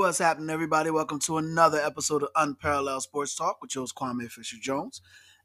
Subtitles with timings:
[0.00, 0.90] What's happening, everybody?
[0.90, 5.02] Welcome to another episode of Unparalleled Sports Talk with yours, Kwame Fisher Jones.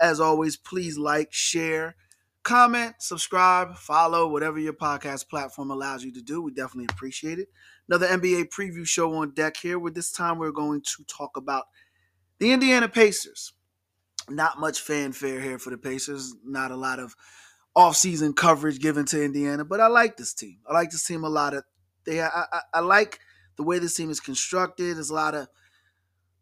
[0.00, 1.96] As always, please like, share,
[2.44, 6.40] comment, subscribe, follow, whatever your podcast platform allows you to do.
[6.40, 7.48] We definitely appreciate it.
[7.90, 9.78] Another NBA preview show on deck here.
[9.78, 11.66] With this time, we're going to talk about
[12.38, 13.52] the Indiana Pacers.
[14.30, 16.34] Not much fanfare here for the Pacers.
[16.42, 17.14] Not a lot of
[17.76, 20.60] offseason coverage given to Indiana, but I like this team.
[20.66, 21.52] I like this team a lot.
[21.52, 21.64] Of
[22.06, 23.20] they, I, I, I like
[23.58, 24.96] the way this team is constructed.
[24.96, 25.48] There's a lot of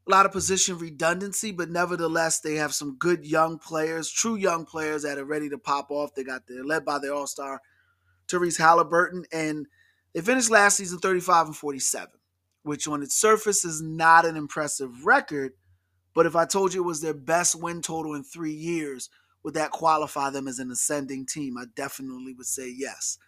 [0.06, 4.64] a lot of position redundancy, but nevertheless, they have some good young players, true young
[4.64, 6.14] players that are ready to pop off.
[6.14, 7.60] They got they're led by their All Star
[8.28, 9.66] Tyrese Haliburton, and
[10.14, 12.10] they finished last season 35 and 47,
[12.62, 15.52] which on its surface is not an impressive record.
[16.14, 19.10] But if I told you it was their best win total in three years,
[19.42, 21.58] would that qualify them as an ascending team?
[21.58, 23.18] I definitely would say yes.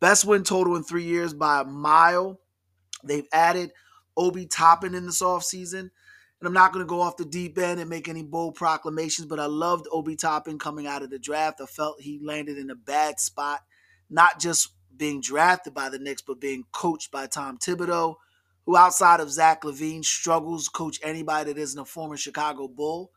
[0.00, 2.40] Best win total in three years by a mile.
[3.02, 3.72] They've added
[4.16, 5.90] Obi Toppin in this offseason.
[6.42, 9.28] And I'm not going to go off the deep end and make any bold proclamations,
[9.28, 11.60] but I loved Obi Toppin coming out of the draft.
[11.60, 13.60] I felt he landed in a bad spot,
[14.10, 18.16] not just being drafted by the Knicks, but being coached by Tom Thibodeau,
[18.66, 23.12] who outside of Zach LaVine struggles coach anybody that isn't a former Chicago Bull.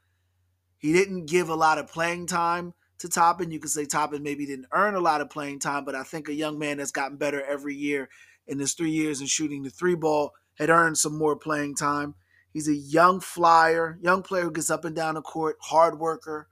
[0.78, 3.50] He didn't give a lot of playing time to Toppin.
[3.50, 6.30] You could say Toppin maybe didn't earn a lot of playing time, but I think
[6.30, 8.10] a young man that's gotten better every year
[8.48, 12.16] in his three years in shooting the three ball had earned some more playing time.
[12.54, 16.48] He's a young flyer, young player who gets up and down the court, hard worker,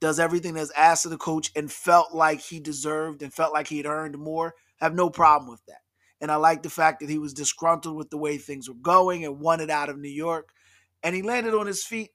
[0.00, 3.68] does everything that's asked of the coach, and felt like he deserved and felt like
[3.68, 4.54] he had earned more.
[4.80, 5.82] I have no problem with that.
[6.20, 9.24] And I like the fact that he was disgruntled with the way things were going
[9.24, 10.50] and wanted out of New York.
[11.02, 12.10] And he landed on his feet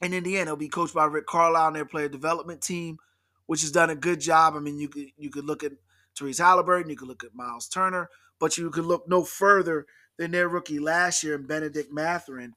[0.00, 0.50] And in Indiana.
[0.50, 2.98] He'll be coached by Rick Carlisle and their player development team,
[3.46, 4.54] which has done a good job.
[4.56, 5.72] I mean, you could you could look at
[6.18, 9.86] Tyrese Haliburton, you could look at Miles Turner, but you could look no further
[10.16, 12.54] than their rookie last year, Bennedict Mathurin,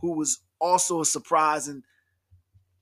[0.00, 1.82] who was also a surprise and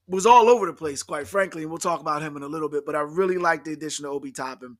[0.06, 1.62] was all over the place, quite frankly.
[1.62, 2.84] And we'll talk about him in a little bit.
[2.84, 4.76] But I really like the addition of Obi Toppin.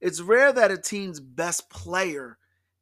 [0.00, 2.38] It's rare that a team's best player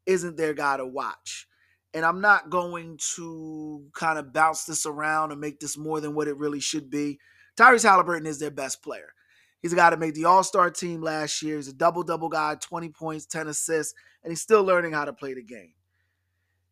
[0.07, 1.47] isn't their guy to watch.
[1.95, 6.15] And I'm not going to kind of bounce this around and make this more than
[6.15, 7.19] what it really should be.
[7.57, 9.13] Tyrese Haliburton is their best player.
[9.63, 11.57] He's a guy that made the All Star team last year.
[11.57, 15.13] He's a double double guy, 20 points, 10 assists, and he's still learning how to
[15.13, 15.73] play the game.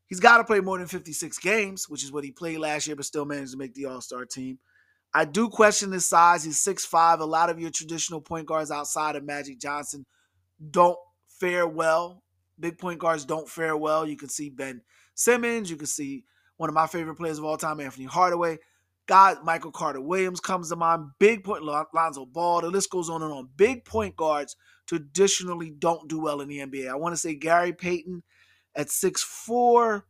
[0.09, 2.97] He's got to play more than 56 games, which is what he played last year,
[2.97, 4.59] but still managed to make the All Star team.
[5.15, 6.45] I do question his size.
[6.45, 7.21] He's 6'5.
[7.21, 10.05] A lot of your traditional point guards outside of Magic Johnson
[10.71, 12.23] don't fare well.
[12.59, 14.07] Big point guards don't fare well.
[14.07, 14.83] You can see Ben
[15.15, 15.71] Simmons.
[15.71, 16.25] You can see
[16.57, 18.59] one of my favorite players of all time, Anthony Hardaway.
[19.11, 21.11] Guys, Michael Carter Williams comes to mind.
[21.19, 22.61] Big point, Lonzo Ball.
[22.61, 23.49] The list goes on and on.
[23.57, 24.55] Big point guards
[24.87, 26.89] traditionally don't do well in the NBA.
[26.89, 28.23] I want to say Gary Payton
[28.77, 30.07] at six four.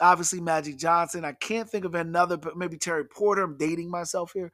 [0.00, 1.24] Obviously, Magic Johnson.
[1.24, 3.42] I can't think of another, but maybe Terry Porter.
[3.42, 4.52] I'm dating myself here.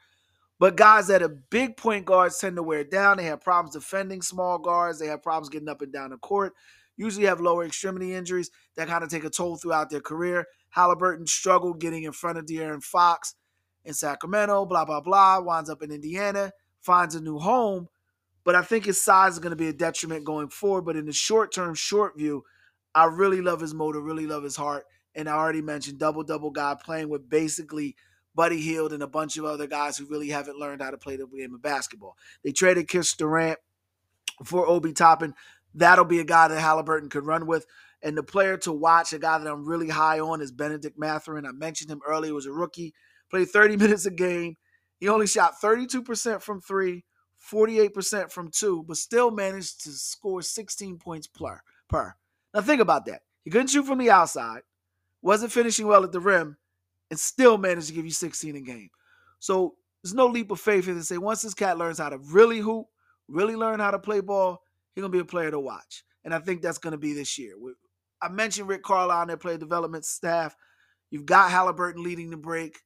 [0.59, 3.19] But guys that are big point guards tend to wear down.
[3.19, 4.99] They have problems defending small guards.
[4.99, 6.55] They have problems getting up and down the court.
[6.97, 10.47] Usually have lower extremity injuries that kind of take a toll throughout their career.
[10.75, 13.35] Haliburton struggled getting in front of De'Aaron Fox
[13.87, 17.89] in Sacramento, blah, blah, blah, winds up in Indiana, finds a new home.
[18.45, 20.83] But I think his size is going to be a detriment going forward.
[20.83, 22.45] But in the short term, short view,
[22.95, 24.85] I really love his motor, really love his heart.
[25.15, 27.97] And I already mentioned double double guy playing with basically
[28.35, 31.17] Buddy Hield and a bunch of other guys who really haven't learned how to play
[31.17, 32.17] the game of basketball.
[32.45, 33.61] They traded Chris Duarte
[34.45, 35.35] for Obi Toppin.
[35.75, 37.67] That'll be a guy that Haliburton could run with.
[38.03, 41.47] And the player to watch, a guy that I'm really high on, is Bennedict Mathurin.
[41.47, 42.95] I mentioned him earlier, was a rookie
[43.31, 44.57] played 30 minutes a game.
[44.99, 47.05] He only shot 32% from three,
[47.53, 51.61] 48% from two, but still managed to score 16 points per.
[51.89, 52.15] per.
[52.55, 53.23] Now think about that.
[53.45, 54.63] He couldn't shoot from the outside,
[55.23, 56.57] wasn't finishing well at the rim,
[57.11, 58.91] and still managed to give you 16 a game.
[59.39, 62.19] So there's no leap of faith here to say once this cat learns how to
[62.19, 62.87] really hoop,
[63.29, 64.63] really learn how to play ball,
[64.95, 66.05] he's gonna be a player to watch.
[66.25, 67.55] And I think that's gonna be this year.
[68.21, 70.57] I mentioned Rick Carlisle on their player development staff.
[71.11, 72.81] You've got Haliburton leading the break.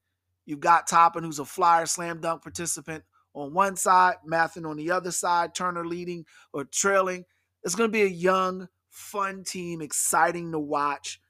[0.51, 3.05] You've got Toppin, who's a flyer slam dunk participant
[3.35, 7.25] on one side, Mathen on the other side, Turner leading or trailing.
[7.63, 11.21] It's going to be a young, fun team, exciting to watch.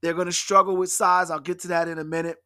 [0.00, 1.30] They're going to struggle with size.
[1.30, 2.38] I'll get to that in a minute.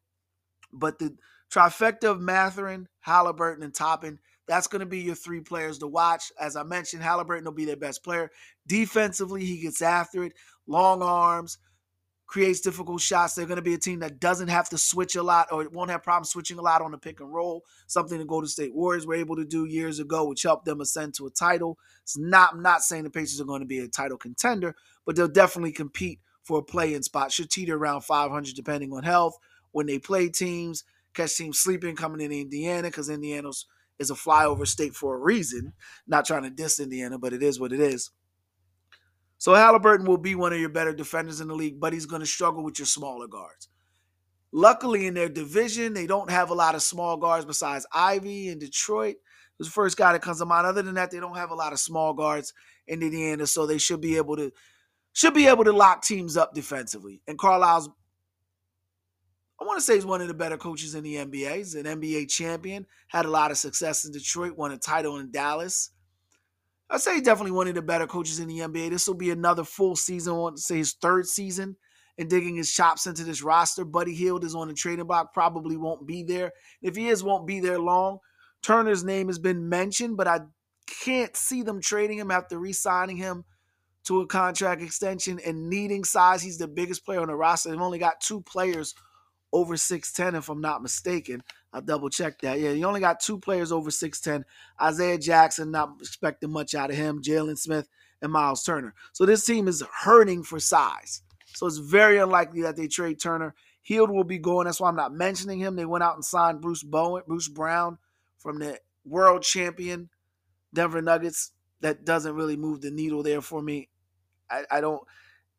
[0.73, 1.15] But the
[1.49, 4.19] trifecta of Mathurin, Haliburton, and Toppin,
[4.49, 6.33] that's going to be your three players to watch.
[6.37, 8.29] As I mentioned, Haliburton will be their best player.
[8.67, 10.33] Defensively, he gets after it.
[10.67, 11.59] Long arms,
[12.31, 13.33] creates difficult shots.
[13.35, 15.91] They're going to be a team that doesn't have to switch a lot or won't
[15.91, 19.05] have problems switching a lot on the pick and roll, something the Golden State Warriors
[19.05, 21.77] were able to do years ago, which helped them ascend to a title.
[22.03, 25.17] It's not, I'm not saying the Pacers are going to be a title contender, but
[25.17, 27.33] they'll definitely compete for a play-in spot.
[27.33, 29.37] Should teeter around 500 depending on health.
[29.73, 33.65] When they play teams, catch teams sleeping coming in Indiana because Indiana's
[33.99, 35.73] is a flyover state for a reason.
[36.07, 38.09] Not trying to diss Indiana, but it is what it is.
[39.41, 42.19] So Haliburton will be one of your better defenders in the league, but he's going
[42.19, 43.69] to struggle with your smaller guards.
[44.51, 48.59] Luckily, in their division, they don't have a lot of small guards besides Ivey in
[48.59, 49.15] Detroit.
[49.57, 50.67] Who's the first guy that comes to mind.
[50.67, 52.53] Other than that, they don't have a lot of small guards
[52.85, 54.51] in Indiana, so they should be able to
[55.13, 57.23] should be able to lock teams up defensively.
[57.27, 57.89] And Carlisle's
[59.59, 61.55] I want to say he's one of the better coaches in the NBA.
[61.55, 65.31] He's an NBA champion, had a lot of success in Detroit, won a title in
[65.31, 65.89] Dallas.
[66.91, 68.89] I'd say definitely one of the better coaches in the NBA.
[68.89, 71.77] This will be another full season, I want to say his third season,
[72.17, 73.85] and digging his chops into this roster.
[73.85, 76.51] Buddy Hield is on the trading block, probably won't be there.
[76.81, 78.19] If he is, won't be there long.
[78.61, 80.41] Turner's name has been mentioned, but I
[81.05, 83.45] can't see them trading him after re-signing him
[84.03, 86.41] to a contract extension and needing size.
[86.41, 87.69] He's the biggest player on the roster.
[87.69, 88.93] They've only got two players
[89.53, 91.41] over 6'10, if I'm not mistaken.
[91.73, 92.59] I'll double check that.
[92.59, 94.43] Yeah, you only got two players over 6'10.
[94.81, 97.21] Isaiah Jackson, not expecting much out of him.
[97.21, 97.87] Jalen Smith
[98.21, 98.93] and Miles Turner.
[99.13, 101.21] So this team is hurting for size.
[101.53, 103.55] So it's very unlikely that they trade Turner.
[103.81, 104.65] Hield will be going.
[104.65, 105.75] That's why I'm not mentioning him.
[105.75, 107.97] They went out and signed Bruce Bowen, Bruce Brown
[108.37, 110.09] from the world champion
[110.73, 111.51] Denver Nuggets.
[111.81, 113.89] That doesn't really move the needle there for me.
[114.49, 115.01] I, I don't.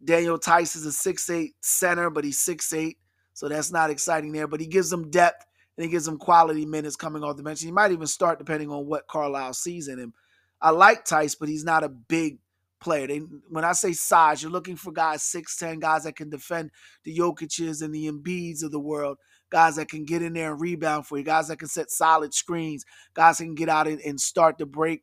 [0.04, 2.98] Daniel Theis is a six-eight center, but he's six-eight.
[3.34, 4.46] So that's not exciting there.
[4.46, 5.44] But he gives them depth
[5.76, 7.62] and he gives them quality minutes coming off the bench.
[7.62, 10.12] He might even start depending on what Carlisle sees in him.
[10.60, 12.38] I like Theis, but he's not a big
[12.80, 13.06] player.
[13.06, 16.70] They, when I say size, you're looking for guys 6'10, guys that can defend
[17.04, 19.18] the Jokic's and the Embiids of the world,
[19.50, 22.34] guys that can get in there and rebound for you, guys that can set solid
[22.34, 22.84] screens,
[23.14, 25.02] guys that can get out and, and start the break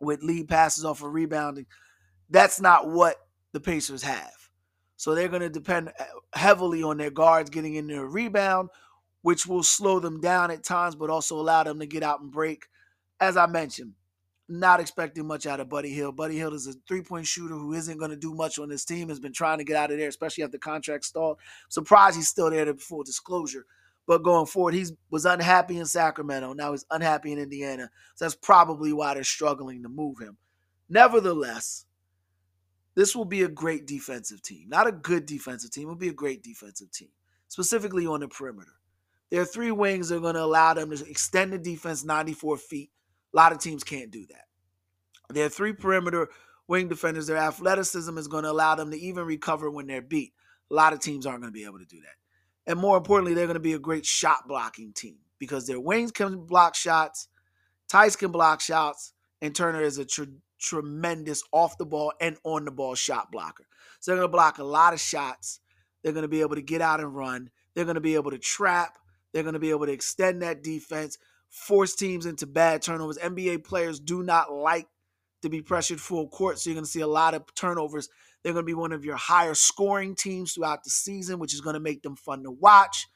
[0.00, 1.66] with lead passes off of rebounding.
[2.30, 3.16] That's not what
[3.52, 4.32] the Pacers have.
[4.96, 6.04] So they're going to depend uh,
[6.34, 8.68] heavily on their guards getting in their rebound,
[9.22, 12.30] which will slow them down at times, but also allow them to get out and
[12.30, 12.66] break.
[13.20, 13.92] As I mentioned,
[14.48, 16.16] not expecting much out of Buddy Hield.
[16.16, 19.08] Buddy Hield is a three-point shooter who isn't going to do much on this team.
[19.08, 21.38] Has been trying to get out of there, especially after contract stalled.
[21.68, 23.64] Surprised he's still there to full disclosure.
[24.06, 26.52] But going forward, he was unhappy in Sacramento.
[26.54, 27.88] Now he's unhappy in Indiana.
[28.16, 30.36] So that's probably why they're struggling to move him.
[30.88, 31.86] Nevertheless,
[32.94, 34.68] this will be a great defensive team.
[34.68, 37.08] Not a good defensive team, it'll be a great defensive team,
[37.48, 38.72] specifically on the perimeter.
[39.32, 42.90] There are three wings are going to allow them to extend the defense 94 feet.
[43.32, 44.44] A lot of teams can't do that.
[45.34, 46.28] There are three perimeter
[46.68, 47.28] wing defenders.
[47.28, 50.34] Their athleticism is going to allow them to even recover when they're beat.
[50.70, 52.70] A lot of teams aren't going to be able to do that.
[52.70, 56.12] And more importantly, they're going to be a great shot blocking team because their wings
[56.12, 57.28] can block shots,
[57.90, 60.24] Theis can block shots, and Turner is a tr-
[60.60, 63.66] tremendous off the ball and on the ball shot blocker.
[64.00, 65.60] So they're going to block a lot of shots.
[66.02, 67.48] They're going to be able to get out and run.
[67.74, 68.98] They're going to be able to trap.
[69.32, 71.18] They're going to be able to extend that defense,
[71.48, 73.18] force teams into bad turnovers.
[73.18, 74.86] NBA players do not like
[75.42, 78.08] to be pressured full court, so you're going to see a lot of turnovers.
[78.42, 81.60] They're going to be one of your higher scoring teams throughout the season, which is
[81.60, 83.06] going to make them fun to watch.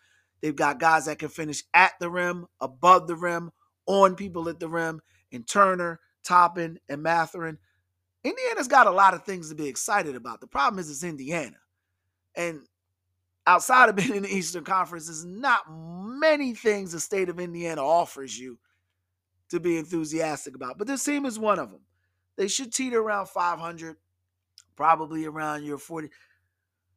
[0.41, 3.51] They've got guys that can finish at the rim, above the rim,
[3.87, 5.01] on people at the rim,
[5.33, 7.59] and Turner Toppin, and Mathurin.
[8.25, 10.41] Indiana's got a lot of things to be excited about.
[10.41, 11.57] The problem is it's Indiana.
[12.35, 12.63] And
[13.47, 17.83] outside of being in the Eastern Conference, there's not many things the state of Indiana
[17.83, 18.59] offers you
[19.51, 20.79] to be enthusiastic about.
[20.79, 21.83] But this team is one of them.
[22.37, 23.97] They should teeter around 500,
[24.77, 26.11] probably around your 40.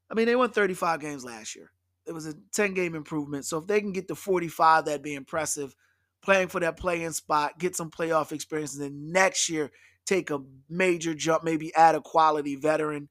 [0.10, 1.72] I mean, they won 35 games last year.
[2.06, 3.46] It was a 10 game improvement.
[3.46, 5.76] So if they can get to 45, that'd be impressive
[6.22, 9.72] playing for that play-in spot, get some playoff experience, and then next year
[10.06, 13.10] take a major jump, maybe add a quality veteran,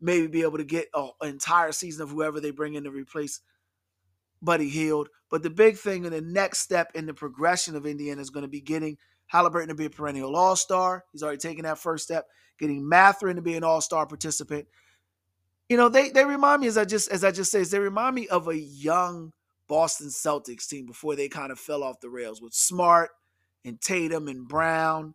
[0.00, 3.40] maybe be able to get an entire season of whoever they bring in to replace
[4.40, 5.08] Buddy Hield.
[5.30, 8.42] But the big thing and the next step in the progression of Indiana is going
[8.42, 8.96] to be getting
[9.32, 11.04] Haliburton to be a perennial all-star.
[11.12, 12.26] He's already taken that first step.
[12.58, 14.66] Getting Mathurin to be an all-star participant.
[15.68, 18.14] You know, they they remind me as I just as I just said, they remind
[18.14, 19.32] me of a young
[19.68, 23.10] Boston Celtics team before they kind of fell off the rails with Smart
[23.64, 25.14] and Tatum and Brown.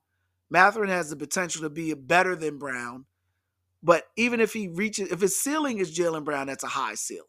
[0.52, 3.06] Mathurin has the potential to be better than Brown,
[3.84, 7.28] but even if he reaches, if his ceiling is Jaylen Brown, that's a high ceiling.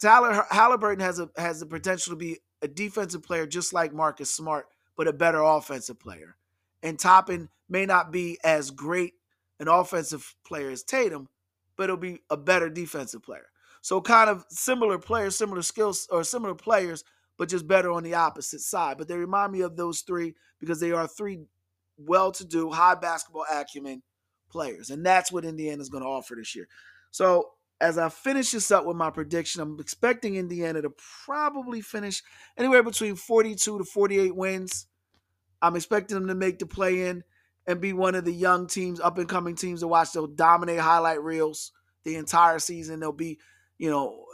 [0.00, 4.30] Tyler Haliburton has a has the potential to be a defensive player just like Marcus
[4.30, 6.36] Smart, but a better offensive player.
[6.82, 9.14] And Toppin may not be as great
[9.58, 11.28] an offensive player as Tatum,
[11.76, 13.46] but it'll be a better defensive player.
[13.82, 17.04] So kind of similar players, similar skills, or similar players,
[17.38, 18.98] but just better on the opposite side.
[18.98, 21.46] But they remind me of those three because they are three
[21.98, 24.02] well-to-do, high basketball acumen
[24.50, 24.90] players.
[24.90, 26.68] And that's what Indiana is going to offer this year.
[27.10, 30.92] So as I finish this up with my prediction, I'm expecting Indiana to
[31.24, 32.22] probably finish
[32.56, 34.86] anywhere between 42 to 48 wins.
[35.62, 37.24] I'm expecting them to make the play in
[37.66, 40.12] and be one of the young teams, up and coming teams to watch.
[40.12, 41.72] They'll dominate highlight reels
[42.04, 43.00] the entire season.
[43.00, 43.38] They'll be,
[43.78, 44.24] you know,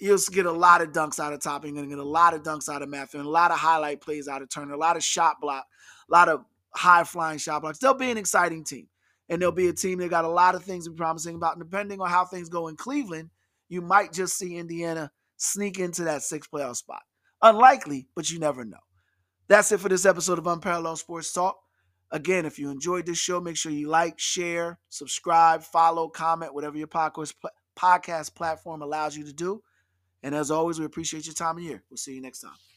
[0.00, 1.74] you'll get a lot of dunks out of Toppin.
[1.74, 3.58] You're going to get a lot of dunks out of Matthew, and a lot of
[3.58, 5.66] highlight plays out of Turner, a lot of shot block,
[6.08, 7.78] a lot of high flying shot blocks.
[7.78, 8.88] They'll be an exciting team.
[9.30, 11.56] And they'll be a team that got a lot of things to be promising about.
[11.56, 13.30] And depending on how things go in Cleveland,
[13.68, 17.02] you might just see Indiana sneak into that sixth playoff spot.
[17.40, 18.76] Unlikely, but you never know.
[19.48, 21.58] That's it for this episode of Unparalleled Sports Talk.
[22.10, 26.76] Again, if you enjoyed this show, make sure you like, share, subscribe, follow, comment, whatever
[26.76, 27.34] your podcast,
[27.78, 29.62] podcast platform allows you to do.
[30.22, 31.82] And as always, we appreciate your time of year.
[31.88, 32.69] We'll see you next time.